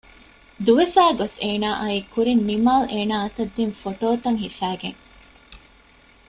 ދުވެފައި 0.65 1.13
ގޮސް 1.19 1.37
އޭނާ 1.43 1.69
އައީ 1.81 1.99
ކުރިން 2.13 2.43
ނިމާލް 2.49 2.85
އޭނާ 2.93 3.15
އަތަށް 3.23 3.53
ދިން 3.55 3.75
ފޮޓޯތައް 3.81 4.39
ހިފައިގެން 4.43 4.99